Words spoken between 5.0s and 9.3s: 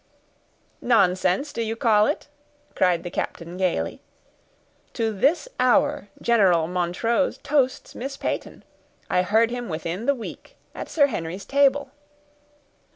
this hour General Montrose toasts Miss Peyton; I